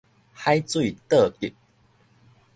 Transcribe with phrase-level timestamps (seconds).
[0.33, 1.53] 海水倒激